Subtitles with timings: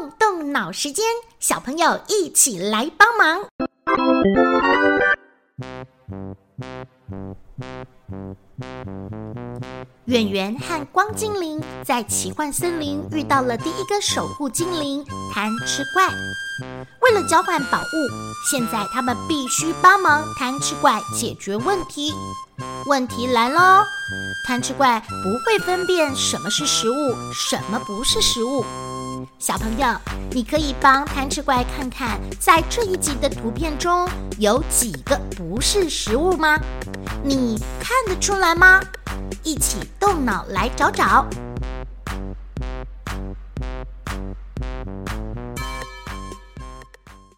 [0.00, 1.04] 动动脑时间，
[1.38, 3.44] 小朋友一起来帮忙。
[10.06, 15.04] 圆圆和光精灵在奇幻森林遇到了第一个守护精灵
[15.34, 16.08] 贪吃怪，
[17.02, 18.08] 为了交换宝物，
[18.50, 22.14] 现在他们必须帮忙贪吃怪解决问题。
[22.86, 23.84] 问题来喽，
[24.46, 28.64] 贪吃怪不会分辨什么是食物，什么不是食物。
[29.40, 29.86] 小朋友，
[30.32, 36.58] 你可以帮贪吃怪看看，在这一集的图片中有几个不是食物吗？
[37.24, 38.82] 你看得出来吗？
[39.42, 41.24] 一起动脑来找找。